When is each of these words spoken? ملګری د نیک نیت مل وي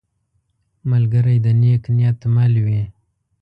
ملګری 0.91 1.37
د 1.45 1.47
نیک 1.61 1.83
نیت 1.97 2.19
مل 2.35 2.53
وي 2.65 2.81